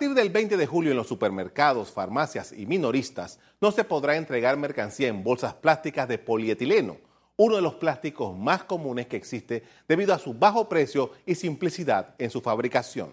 [0.00, 4.56] partir del 20 de julio en los supermercados, farmacias y minoristas no se podrá entregar
[4.56, 6.96] mercancía en bolsas plásticas de polietileno,
[7.36, 12.14] uno de los plásticos más comunes que existe debido a su bajo precio y simplicidad
[12.16, 13.10] en su fabricación.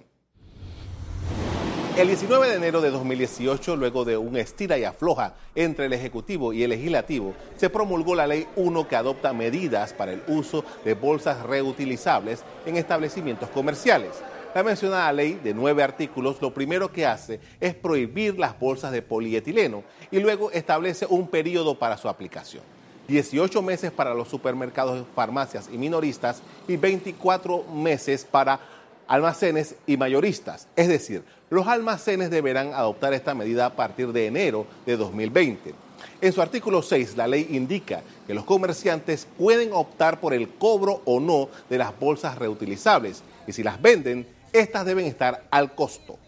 [1.97, 6.53] El 19 de enero de 2018, luego de un estira y afloja entre el Ejecutivo
[6.53, 10.93] y el Legislativo, se promulgó la Ley 1 que adopta medidas para el uso de
[10.93, 14.11] bolsas reutilizables en establecimientos comerciales.
[14.55, 19.01] La mencionada ley de nueve artículos lo primero que hace es prohibir las bolsas de
[19.01, 22.63] polietileno y luego establece un periodo para su aplicación.
[23.07, 28.59] 18 meses para los supermercados, farmacias y minoristas y 24 meses para
[29.07, 30.67] almacenes y mayoristas.
[30.75, 35.73] Es decir, los almacenes deberán adoptar esta medida a partir de enero de 2020.
[36.19, 41.01] En su artículo 6, la ley indica que los comerciantes pueden optar por el cobro
[41.05, 44.27] o no de las bolsas reutilizables y si las venden,
[44.59, 46.19] estas deben estar al costo.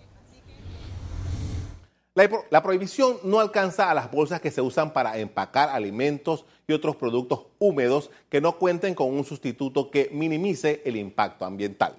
[2.49, 6.97] La, prohibición no alcanza a las bolsas que se usan para empacar alimentos y otros
[6.97, 11.95] productos húmedos que no cuenten con un sustituto que minimice el impacto ambiental.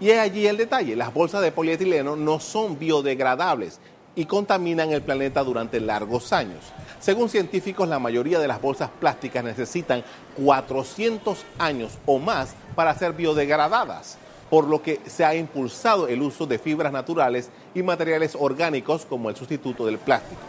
[0.00, 3.80] Y es allí el detalle, las bolsas de polietileno no son biodegradables
[4.14, 6.72] y contaminan el planeta durante largos años.
[7.00, 10.04] Según científicos, la mayoría de las bolsas plásticas necesitan
[10.42, 14.18] 400 años o más para ser biodegradadas
[14.52, 19.30] por lo que se ha impulsado el uso de fibras naturales y materiales orgánicos como
[19.30, 20.42] el sustituto del plástico.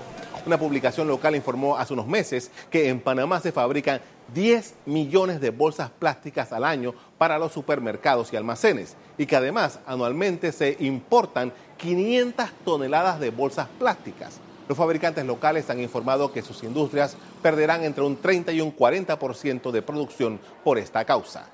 [0.46, 4.02] Una publicación local informó hace unos meses que en Panamá se fabrican
[4.34, 9.80] 10 millones de bolsas plásticas al año para los supermercados y almacenes y que además
[9.88, 14.42] anualmente se importan 500 toneladas de bolsas plásticas.
[14.68, 19.72] Los fabricantes locales han informado que sus industrias perderán entre un 30 y un 40%
[19.72, 21.53] de producción por esta causa.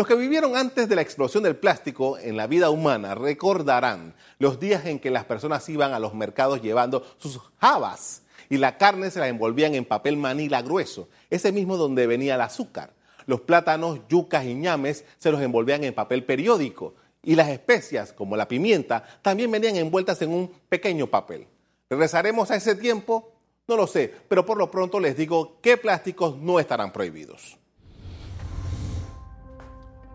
[0.00, 4.58] Los que vivieron antes de la explosión del plástico en la vida humana recordarán los
[4.58, 9.10] días en que las personas iban a los mercados llevando sus jabas y la carne
[9.10, 12.94] se la envolvían en papel manila grueso, ese mismo donde venía el azúcar.
[13.26, 18.38] Los plátanos, yucas y ñames se los envolvían en papel periódico y las especias, como
[18.38, 21.46] la pimienta, también venían envueltas en un pequeño papel.
[21.90, 23.34] ¿Regresaremos a ese tiempo?
[23.68, 27.59] No lo sé, pero por lo pronto les digo qué plásticos no estarán prohibidos.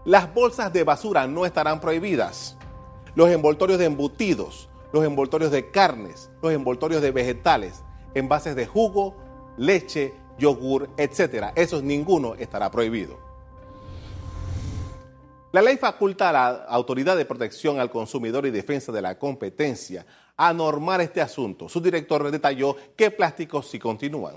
[0.05, 2.55] Las bolsas de basura no estarán prohibidas.
[3.15, 7.83] Los envoltorios de embutidos, los envoltorios de carnes, los envoltorios de vegetales,
[8.13, 9.15] envases de jugo,
[9.57, 11.45] leche, yogur, etc.
[11.55, 13.17] Esos ninguno estará prohibido.
[15.51, 20.05] La ley faculta a la Autoridad de Protección al Consumidor y Defensa de la Competencia
[20.37, 21.67] a normar este asunto.
[21.67, 24.35] Su director detalló qué plásticos sí continúan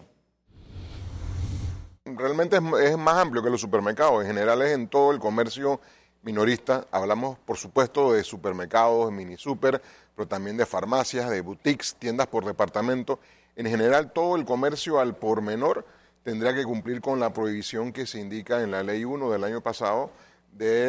[2.17, 4.23] realmente es, más amplio que los supermercados.
[4.23, 5.81] En general es en todo el comercio
[6.23, 6.87] minorista.
[6.91, 9.81] Hablamos, por supuesto, de supermercados, mini super,
[10.15, 13.21] pero también de farmacias, de boutiques, tiendas por departamento.
[13.57, 15.85] En general, todo el comercio al por menor
[16.23, 19.61] tendría que cumplir con la prohibición que se indica en la Ley 1 del año
[19.61, 20.11] pasado
[20.53, 20.89] de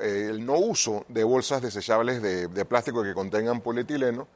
[0.00, 4.26] eh, no uso de bolsas desechables de, de plástico que contengan polietileno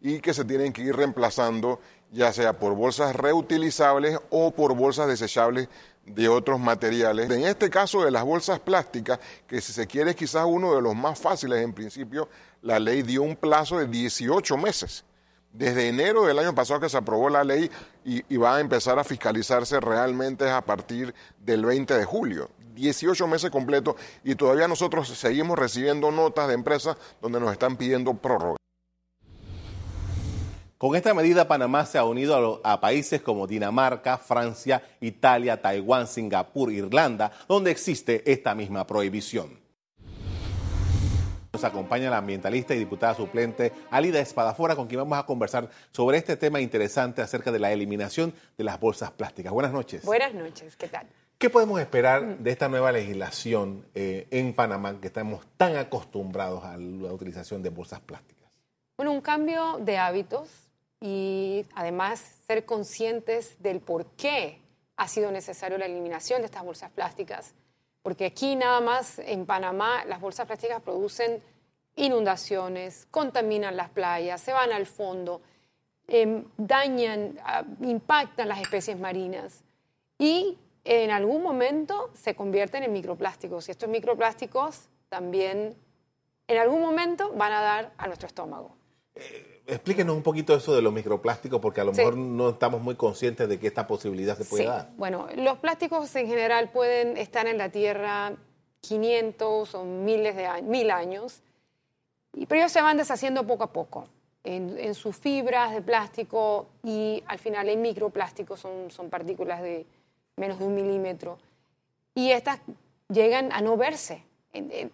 [0.00, 1.80] y que se tienen que ir reemplazando
[2.12, 5.68] ya sea por bolsas reutilizables o por bolsas desechables
[6.04, 7.30] de otros materiales.
[7.30, 10.80] En este caso de las bolsas plásticas, que si se quiere es quizás uno de
[10.80, 12.28] los más fáciles en principio,
[12.62, 15.04] la ley dio un plazo de 18 meses.
[15.52, 17.70] Desde enero del año pasado que se aprobó la ley
[18.04, 22.50] y, va a empezar a fiscalizarse realmente a partir del 20 de julio.
[22.74, 28.12] 18 meses completos y todavía nosotros seguimos recibiendo notas de empresas donde nos están pidiendo
[28.12, 28.58] prórroga.
[30.78, 36.70] Con esta medida, Panamá se ha unido a, países como Dinamarca, Francia, Italia, Taiwán, Singapur,
[36.70, 39.58] Irlanda, donde existe esta misma prohibición.
[41.50, 46.18] Nos acompaña la ambientalista y diputada suplente Alida Espadafora, con quien vamos a conversar sobre
[46.18, 49.54] este tema interesante acerca de la eliminación de las bolsas plásticas.
[49.54, 50.04] Buenas noches.
[50.04, 51.06] Buenas noches, ¿qué tal?
[51.38, 56.76] ¿Qué podemos esperar de esta nueva legislación eh, en Panamá, que estamos tan acostumbrados a
[56.76, 58.50] la utilización de bolsas plásticas?
[58.98, 60.65] Bueno, un cambio de hábitos
[61.00, 64.60] y además ser conscientes del por qué
[64.96, 67.54] ha sido necesario la eliminación de estas bolsas plásticas.
[68.02, 71.42] Porque aquí nada más en Panamá las bolsas plásticas producen
[71.96, 75.40] inundaciones, contaminan las playas, se van al fondo,
[76.06, 79.64] em, dañan, ah, impactan las especies marinas
[80.18, 83.68] y en algún momento se convierten en microplásticos.
[83.68, 85.76] Y estos microplásticos también
[86.46, 88.76] en algún momento van a dar a nuestro estómago.
[89.16, 92.94] Eh, explíquenos un poquito eso de los microplásticos, porque a lo mejor no estamos muy
[92.94, 94.90] conscientes de que esta posibilidad se puede dar.
[94.96, 98.32] Bueno, los plásticos en general pueden estar en la tierra
[98.80, 101.42] 500 o miles de años, mil años,
[102.32, 104.08] y, pero ellos se van deshaciendo poco a poco
[104.46, 109.86] en, sus fibras de plástico y al final en microplásticos son, son partículas de
[110.36, 111.38] menos de un milímetro.
[112.14, 112.60] Y estas
[113.08, 114.22] llegan a no verse.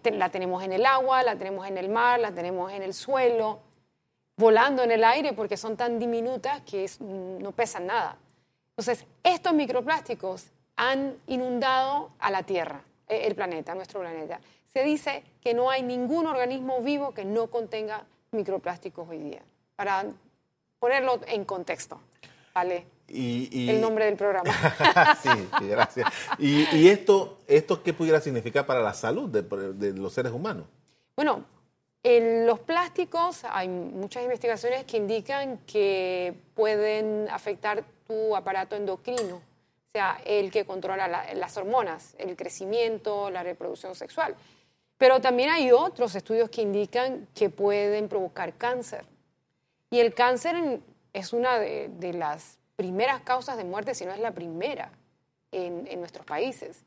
[0.03, 3.59] La tenemos en el agua, la tenemos en el mar, la tenemos en el suelo,
[4.35, 8.17] volando en el aire porque son tan diminutas que no pesan nada.
[8.75, 14.39] Entonces, estos microplásticos han inundado a la Tierra, eh, el planeta, nuestro planeta.
[14.73, 19.41] Se dice que no hay ningún organismo vivo que no contenga microplásticos hoy día,
[19.75, 20.05] para
[20.79, 21.99] ponerlo en contexto.
[22.55, 22.85] ¿Vale?
[23.07, 24.51] Y, el nombre del programa.
[25.21, 25.29] sí,
[25.61, 26.07] gracias.
[26.39, 30.65] ¿Y, esto, esto qué pudiera significar para la salud de, los seres humanos?
[31.15, 31.45] Bueno,
[32.03, 39.91] en los plásticos hay muchas investigaciones que indican que pueden afectar tu aparato endocrino, o
[39.93, 44.35] sea, el que controla las hormonas, el crecimiento, la reproducción sexual.
[44.97, 49.05] Pero también hay otros estudios que indican que pueden provocar cáncer.
[49.89, 50.81] Y el cáncer
[51.13, 54.91] es una de, las primeras causas de muerte, si no es la primera,
[55.51, 56.83] en, nuestros países.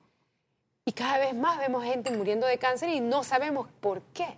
[0.84, 4.36] Y cada vez más vemos gente muriendo de cáncer y no sabemos por qué.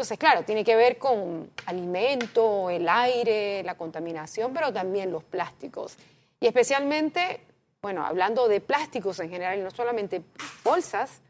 [0.00, 5.98] Entonces, claro, tiene que ver con alimento, el aire, la contaminación, pero también los plásticos.
[6.40, 7.42] Y especialmente,
[7.82, 10.22] bueno, hablando de plásticos en general, no solamente
[10.64, 11.20] bolsas,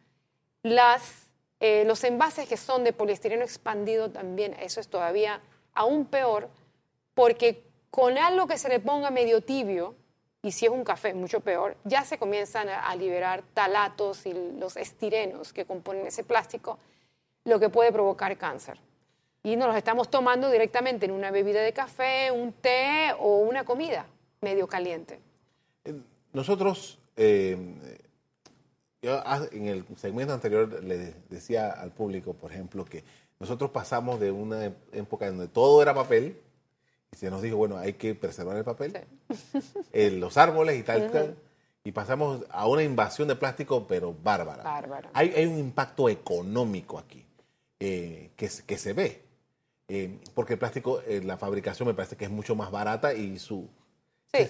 [0.62, 1.02] las,
[1.58, 5.40] eh, los envases que son de poliestireno expandido también, eso es todavía
[5.74, 6.48] aún peor,
[7.14, 9.96] porque con algo que se le ponga medio tibio,
[10.42, 14.76] y si es un café, mucho peor, ya se comienzan a, liberar talatos y los
[14.76, 16.78] estirenos que componen ese plástico,
[17.50, 18.78] lo que puede provocar cáncer.
[19.42, 23.64] Y nos los estamos tomando directamente en una bebida de café, un té o una
[23.64, 24.06] comida
[24.40, 25.20] medio caliente.
[26.32, 27.58] Nosotros eh,
[29.02, 33.02] yo ah, en el segmento anterior le decía al público, por ejemplo, que
[33.38, 36.38] nosotros pasamos de una época donde todo era papel
[37.10, 39.00] y se nos dijo, bueno, hay que preservar el papel,
[40.20, 41.36] los árboles y tal,
[41.82, 44.62] y pasamos a una invasión de plástico, pero bárbara.
[44.62, 45.10] bárbara.
[45.14, 47.24] Hay, un impacto económico aquí
[47.80, 49.22] eh, que, que, se ve,
[49.88, 53.38] eh, porque el plástico, eh, la fabricación me parece que es mucho más barata y
[53.40, 53.68] su...
[54.32, 54.46] Sí.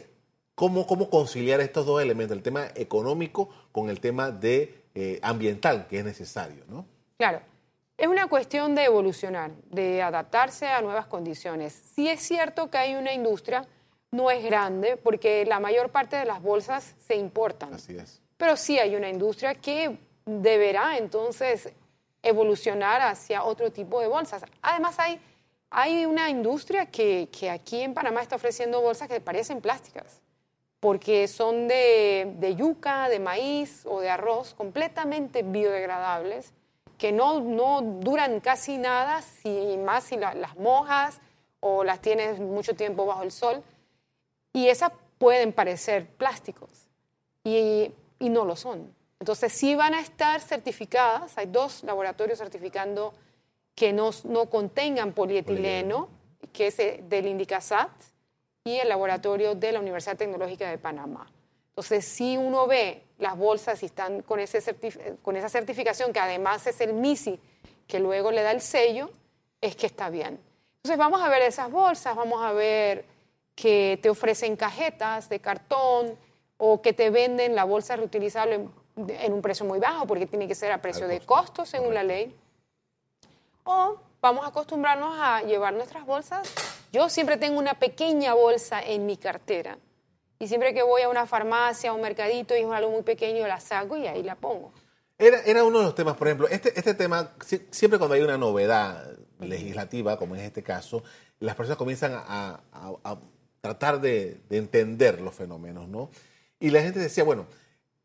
[0.54, 6.00] ¿Cómo, conciliar estos dos elementos, el tema económico con el tema de, eh, ambiental que
[6.00, 6.64] es necesario?
[6.68, 6.84] ¿no?
[7.16, 7.40] Claro.
[7.96, 11.72] Es una cuestión de evolucionar, de adaptarse a nuevas condiciones.
[11.94, 13.66] Sí es cierto que hay una industria,
[14.10, 17.72] no es grande, porque la mayor parte de las bolsas se importan.
[17.72, 18.20] Así es.
[18.36, 19.96] Pero sí hay una industria que
[20.26, 21.72] deberá entonces
[22.22, 24.44] evolucionar hacia otro tipo de bolsas.
[24.62, 25.20] Además, hay,
[25.70, 30.20] hay una industria que, que aquí en Panamá está ofreciendo bolsas que parecen plásticas
[30.80, 36.54] porque son de, yuca, de maíz o de arroz, completamente biodegradables,
[36.96, 41.20] que no, no duran casi nada, si más si las mojas
[41.60, 43.62] o las tienes mucho tiempo bajo el sol.
[44.54, 46.88] Y esas pueden parecer plásticos
[47.44, 48.94] y, y no lo son.
[49.20, 53.12] Entonces sí van a estar certificadas, hay dos laboratorios certificando
[53.74, 56.08] que no, no contengan polietileno,
[56.52, 57.90] que es del Indicasat,
[58.64, 61.30] y el laboratorio de la Universidad Tecnológica de Panamá.
[61.68, 64.62] Entonces, si uno ve las bolsas y están con, ese
[65.22, 67.38] con esa certificación, que además es el MISI,
[67.86, 69.10] que luego le da el sello,
[69.60, 70.38] es que está bien.
[70.76, 73.04] Entonces, vamos a ver esas bolsas, vamos a ver
[73.54, 76.18] que te ofrecen cajetas de cartón
[76.56, 78.68] o que te venden la bolsa reutilizable
[79.08, 82.02] en, un precio muy bajo, porque tiene que ser a precio de costo según la
[82.02, 82.34] ley.
[83.64, 86.52] O vamos a acostumbrarnos a llevar nuestras bolsas
[86.92, 89.78] yo siempre tengo una pequeña bolsa en mi cartera.
[90.38, 93.46] Y siempre que voy a una farmacia, a un mercadito y es algo muy pequeño,
[93.46, 94.72] la saco y ahí la pongo.
[95.18, 97.32] Era, era uno de los temas, por ejemplo, este, este tema,
[97.70, 101.02] siempre cuando hay una novedad legislativa, como en este caso,
[101.40, 102.60] las personas comienzan a,
[103.60, 106.10] tratar de, de, entender los fenómenos, ¿no?
[106.58, 107.46] Y la gente decía, bueno,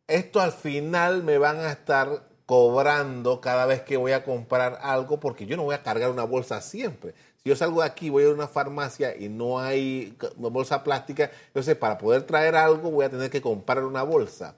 [0.07, 5.19] esto al final me van a estar cobrando cada vez que voy a comprar algo
[5.19, 7.13] porque yo no voy a cargar una bolsa siempre.
[7.43, 11.75] Si yo salgo de aquí, voy a una farmacia y no hay bolsa plástica, entonces
[11.75, 14.55] para poder traer algo voy a tener que comprar una bolsa.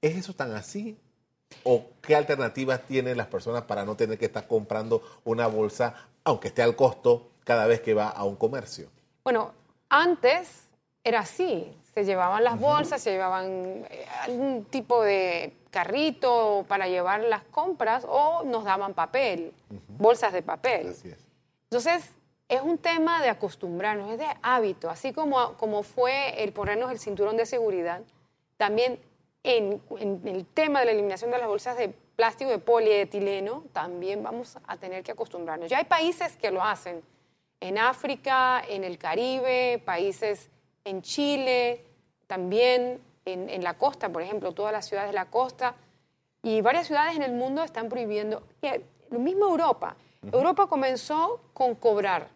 [0.00, 0.96] ¿Es eso tan así?
[1.62, 5.94] ¿O qué alternativas tienen las personas para no tener que estar comprando una bolsa,
[6.24, 8.88] aunque esté al costo, cada vez que va a un comercio?
[9.24, 9.52] Bueno,
[9.88, 10.68] antes
[11.04, 11.76] era así.
[11.94, 18.04] Se llevaban las bolsas, se llevaban eh, algún tipo de carrito para llevar las compras
[18.08, 19.52] o nos daban papel,
[19.88, 20.88] bolsas de papel.
[20.88, 21.18] Así es.
[21.70, 22.10] Entonces,
[22.48, 26.98] es un tema de acostumbrarnos, es de hábito, así como, como fue el ponernos el
[26.98, 28.02] cinturón de seguridad,
[28.56, 28.98] también
[29.44, 29.80] en,
[30.24, 34.76] el tema de la eliminación de las bolsas de plástico de polietileno, también vamos a
[34.76, 35.70] tener que acostumbrarnos.
[35.70, 37.02] Ya hay países que lo hacen,
[37.60, 40.50] en África, en el Caribe, países
[40.84, 41.84] en Chile,
[42.26, 45.74] también en, la costa, por ejemplo, todas las ciudades de la costa,
[46.42, 48.42] y varias ciudades en el mundo están prohibiendo,
[49.10, 49.96] lo mismo Europa.
[50.32, 52.28] Europa comenzó con cobrar,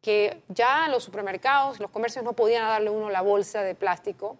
[0.00, 4.36] que ya los supermercados, los comercios no podían darle uno la bolsa de plástico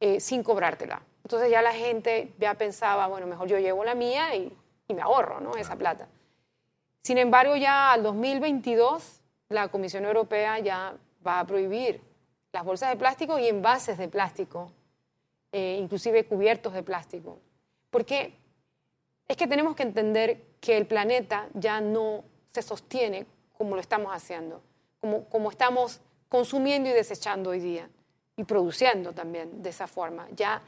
[0.00, 1.02] eh, sin cobrártela.
[1.24, 4.52] Entonces ya la gente ya pensaba, bueno, mejor yo llevo la mía y,
[4.88, 5.54] me ahorro ¿no?
[5.54, 6.08] esa plata.
[7.04, 12.00] Sin embargo, ya al 2022 la Comisión Europea ya va a prohibir
[12.52, 14.72] las bolsas de plástico y envases de plástico,
[15.52, 17.38] eh, inclusive cubiertos de plástico.
[17.90, 18.34] Porque
[19.28, 23.26] es que tenemos que entender que el planeta ya no se sostiene
[23.56, 24.62] como lo estamos haciendo,
[25.00, 27.88] como, como estamos consumiendo y desechando hoy día
[28.36, 30.26] y produciendo también de esa forma.
[30.34, 30.62] Ya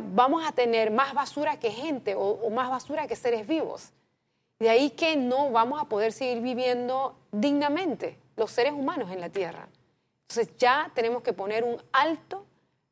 [0.00, 3.90] vamos a tener más basura que gente o, más basura que seres vivos.
[4.58, 9.28] De ahí que no vamos a poder seguir viviendo dignamente los seres humanos en la
[9.28, 9.68] Tierra.
[10.32, 12.46] Entonces ya tenemos que poner un alto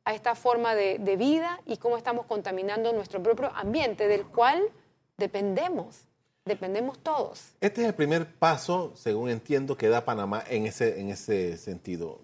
[0.05, 4.61] a esta forma de, de vida y cómo estamos contaminando nuestro propio ambiente, del cual
[5.17, 6.01] dependemos.
[6.45, 7.53] Dependemos todos.
[7.59, 12.21] Este es el primer paso, según entiendo, que da Panamá en ese, en ese sentido.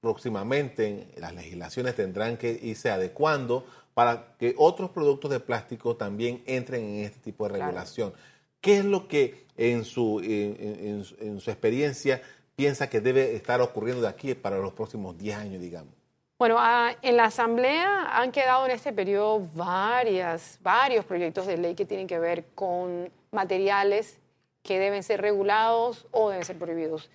[0.00, 6.82] Próximamente las legislaciones tendrán que irse adecuando para que otros productos de plástico también entren
[6.82, 8.14] en este tipo de regulación.
[8.60, 12.20] ¿Qué es lo que en su, en, su experiencia
[12.56, 15.94] piensa que debe estar ocurriendo de aquí para los próximos 10 años, digamos?
[16.38, 21.74] Bueno, ah, en la Asamblea han quedado en este periodo varias, varios proyectos de ley
[21.74, 24.18] que tienen que ver con materiales
[24.62, 27.10] que deben ser regulados o deben ser prohibidos.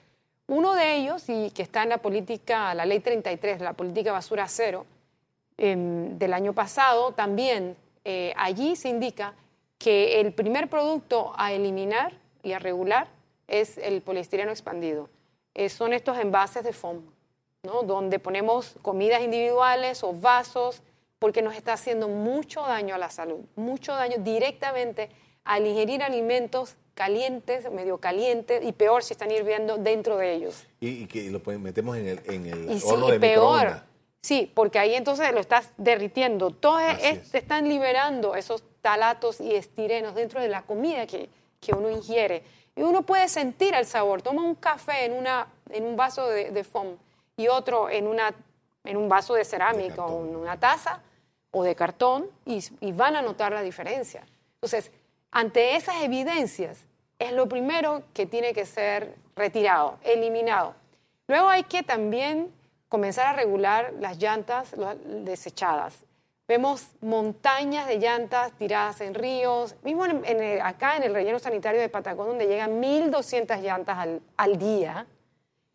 [0.48, 4.48] Uno de ellos, y que está en la política, la ley 33, la política basura
[4.48, 4.86] cero,
[5.64, 9.36] Em, del año pasado, también eh, allí se indica
[9.78, 13.08] que el primer producto a eliminar y a regular
[13.48, 15.08] es el poliestireno expandido.
[15.54, 17.02] Eh, son estos envases de foam,
[17.64, 17.84] ¿no?
[17.84, 20.82] donde ponemos comidas individuales o vasos,
[21.20, 25.10] porque nos está haciendo mucho daño a la salud, mucho daño directamente
[25.44, 30.66] al ingerir alimentos calientes, medio calientes, y peor si están hirviendo dentro de ellos.
[30.80, 33.84] Y, que lo metemos en el, en el y horno sí, peor,
[34.22, 36.52] Sí, porque ahí entonces lo estás derritiendo.
[36.52, 36.82] Todos
[37.24, 41.30] se están liberando esos talatos y estirenos dentro de la comida que,
[41.76, 42.44] uno ingiere.
[42.76, 44.22] Y uno puede sentir el sabor.
[44.22, 46.98] Toma un café en, una, en un vaso de, foam
[47.38, 48.34] y otro en, una,
[48.84, 51.02] en un vaso de cerámica o en una taza
[51.52, 54.24] o de cartón y, y van a notar la diferencia.
[54.56, 54.92] Entonces,
[55.32, 56.86] ante esas evidencias,
[57.20, 60.74] es lo primero que tiene que ser retirado, eliminado.
[61.28, 62.52] Luego hay que también
[62.90, 64.76] comenzar a regular las llantas
[65.06, 66.04] desechadas.
[66.48, 71.88] Vemos montañas de llantas tiradas en ríos, mismo en, acá en el relleno sanitario de
[71.88, 75.06] Patacón, donde llegan 1.200 llantas al, al, día.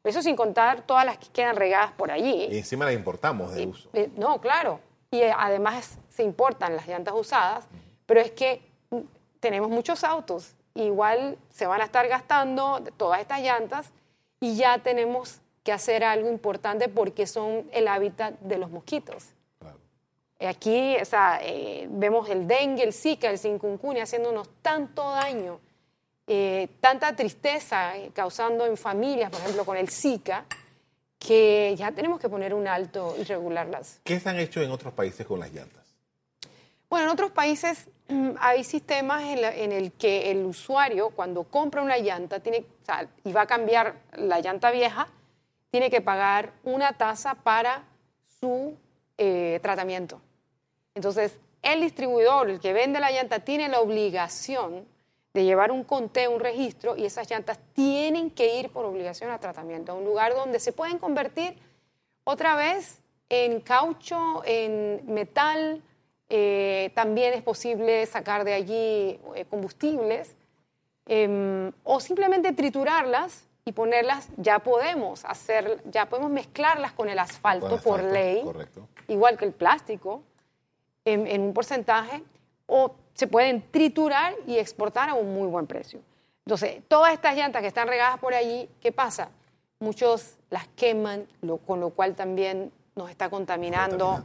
[0.04, 2.48] Eso sin contar todas las que quedan regadas por allí.
[2.50, 3.88] Y encima las importamos de uso.
[3.92, 4.80] Eh, no, claro.
[5.10, 7.64] Y eh, además se importan las llantas usadas,
[8.04, 9.00] pero es que mm,
[9.40, 10.54] tenemos muchos autos.
[10.74, 13.92] Igual se van a estar gastando todas estas llantas
[14.40, 19.35] y ya tenemos que hacer algo importante porque son el hábitat de los mosquitos.
[20.38, 25.60] Aquí o sea, eh, vemos el dengue, el zika, el zikungunya haciéndonos tanto daño,
[26.26, 30.44] eh, tanta tristeza eh, causando en familias, por ejemplo, con el zika,
[31.18, 34.00] que ya tenemos que poner un alto y regularlas.
[34.04, 35.86] ¿Qué se han hecho en otros países con las llantas?
[36.90, 41.80] Bueno, en otros países mm, hay sistemas en, en el que el usuario, cuando compra
[41.80, 45.08] una llanta, tiene, o sea, y va a cambiar la llanta vieja,
[45.70, 47.84] tiene que pagar una tasa para
[48.38, 48.76] su
[49.18, 50.20] eh, tratamiento.
[50.94, 54.86] Entonces, el distribuidor, el que vende la llanta, tiene la obligación
[55.34, 59.38] de llevar un conteo, un registro, y esas llantas tienen que ir por obligación a
[59.38, 61.56] tratamiento, a un lugar donde se pueden convertir
[62.24, 65.82] otra vez en caucho, en metal,
[66.28, 70.34] eh, también es posible sacar de allí eh, combustibles,
[71.06, 77.80] em, o simplemente triturarlas y ponerlas, ya podemos hacer, ya podemos mezclarlas con el asfalto,
[77.80, 78.44] por ley,
[79.08, 80.22] igual que el plástico,
[81.04, 82.22] en, un porcentaje,
[82.66, 86.00] o se pueden triturar y exportar a un muy buen precio.
[86.44, 89.30] Entonces, todas estas llantas que están regadas por allí, ¿qué pasa?
[89.80, 91.26] Muchos las queman,
[91.66, 94.22] con lo cual también nos está contaminando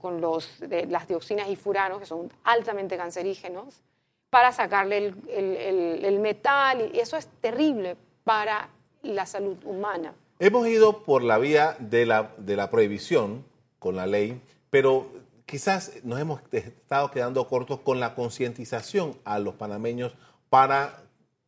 [0.00, 3.82] con, los, las dioxinas y furanos, que son altamente cancerígenos,
[4.30, 8.68] para sacarle el, el metal, y eso es terrible para
[9.02, 10.14] la salud humana.
[10.38, 13.44] Hemos ido por la vía de la, de la prohibición
[13.78, 14.40] con la ley,
[14.70, 15.06] pero
[15.46, 20.14] quizás nos hemos estado quedando cortos con la concientización a los panameños
[20.48, 21.02] para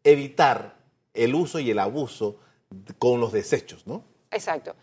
[0.04, 0.76] evitar
[1.14, 2.36] el uso y el abuso
[2.98, 4.04] con los desechos, ¿no?
[4.30, 4.74] Exacto.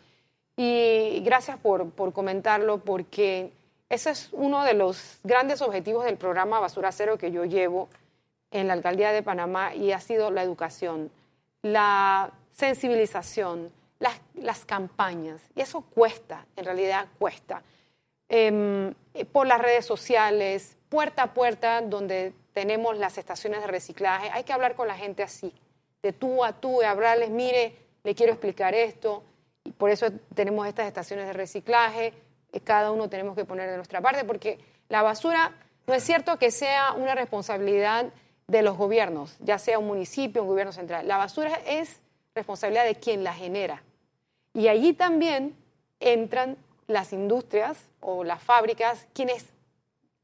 [0.58, 3.52] Y gracias por, por comentarlo porque
[3.90, 7.90] ese es uno de los grandes objetivos del programa Basura Cero que yo llevo
[8.52, 11.12] en la alcaldía de Panamá y ha sido la educación,
[11.64, 15.42] la sensibilización, las, campañas.
[15.56, 17.64] Y eso cuesta, en realidad cuesta.
[18.30, 18.94] Em,
[19.32, 24.54] por las redes sociales, puerta a puerta, donde tenemos las estaciones de reciclaje, hay que
[24.54, 25.54] hablar con la gente así,
[26.04, 29.24] de tú a tú, y hablarles, mire, le quiero explicar esto,
[29.64, 32.14] y por eso tenemos estas estaciones de reciclaje,
[32.64, 35.54] cada uno tenemos que poner de nuestra parte, porque la basura
[35.88, 38.12] no es cierto que sea una responsabilidad
[38.48, 41.08] de los gobiernos, ya sea un municipio, un gobierno central.
[41.08, 42.00] La basura es
[42.36, 43.84] responsabilidad de quien la genera.
[44.54, 45.56] Y allí también
[46.00, 46.58] entran
[46.88, 49.46] las industrias o las fábricas, quienes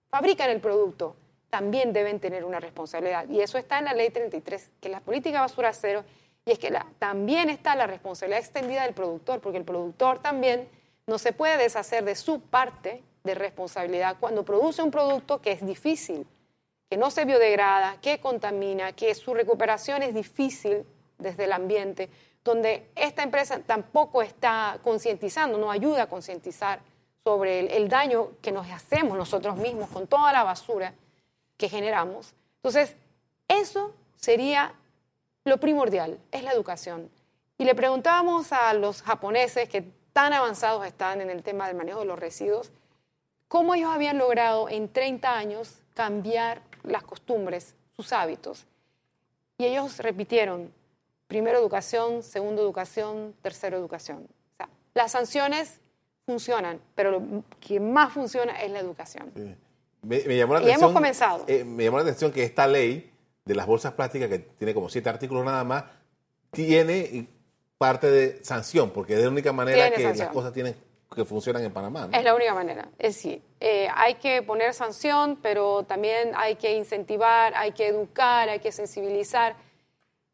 [0.10, 1.16] fabrican el producto,
[1.50, 3.28] también deben tener una responsabilidad.
[3.30, 6.04] Y eso está en la ley 33, que es la política basura cero,
[6.46, 10.68] y es que también está la responsabilidad extendida del productor, porque el productor también
[11.08, 15.66] no se puede deshacer de su parte de responsabilidad cuando produce un producto que es
[15.66, 16.26] difícil,
[16.89, 20.86] que no se biodegrada, que contamina, que su recuperación es difícil
[21.19, 22.10] desde el ambiente,
[22.43, 26.79] donde esta empresa tampoco está concientizando, no ayuda a concientizar
[27.24, 30.96] sobre el, daño que nos hacemos nosotros mismos con toda la basura
[31.58, 32.34] que generamos.
[32.55, 32.96] Entonces,
[33.48, 34.74] eso sería
[35.43, 37.12] lo primordial, es la educación.
[37.58, 42.00] Y le preguntábamos a los japoneses que tan avanzados están en el tema del manejo
[42.00, 42.72] de los residuos,
[43.48, 48.65] cómo ellos habían logrado en 30 años cambiar las costumbres, sus hábitos.
[49.58, 50.72] Y ellos repitieron,
[51.27, 54.27] primero educación, segundo educación, tercero educación.
[54.53, 55.79] O sea, las sanciones
[56.25, 59.31] funcionan, pero lo que más funciona es la educación.
[60.01, 61.43] Me, llamó la y hemos comenzado.
[61.48, 63.12] Eh, me llamó la atención que esta ley
[63.43, 65.86] de las bolsas plásticas, que tiene como siete artículos nada más,
[66.51, 67.27] tiene
[67.77, 70.75] parte de sanción, porque es la única manera que las cosas tienen
[71.13, 72.09] que funcionan en Panamá.
[72.11, 72.87] Es la única manera.
[72.98, 78.48] Es decir, eh, hay que poner sanción, pero también hay que incentivar, hay que educar,
[78.50, 79.55] hay que sensibilizar.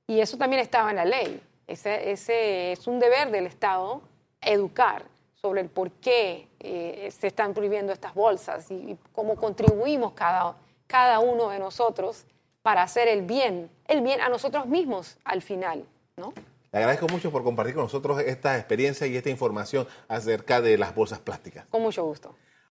[0.07, 1.41] Y eso también estaba en la ley.
[1.67, 4.01] Ese, ese es un deber del Estado
[4.41, 5.03] educar
[5.45, 10.55] sobre el por qué eh, se están prohibiendo estas bolsas y, cómo contribuimos cada,
[10.87, 12.25] cada uno de nosotros
[12.61, 15.85] para hacer el bien, el bien a nosotros mismos al final,
[16.17, 16.33] ¿no?
[16.75, 20.93] Le agradezco mucho por compartir con nosotros esta experiencia y esta información acerca de las
[20.93, 21.65] bolsas plásticas.
[21.67, 22.35] Con mucho gusto.